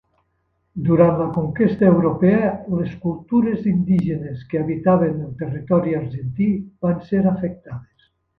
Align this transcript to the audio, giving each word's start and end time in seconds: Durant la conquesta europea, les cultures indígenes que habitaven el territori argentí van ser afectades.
Durant 0.85 1.11
la 1.17 1.25
conquesta 1.33 1.85
europea, 1.89 2.49
les 2.79 2.95
cultures 3.03 3.67
indígenes 3.73 4.41
que 4.55 4.63
habitaven 4.63 5.21
el 5.29 5.37
territori 5.43 5.95
argentí 6.01 6.49
van 6.89 6.99
ser 7.13 7.23
afectades. 7.35 8.11